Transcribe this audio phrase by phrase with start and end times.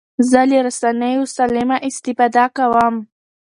[0.29, 2.95] زه له رسنیو سالمه استفاده کوم.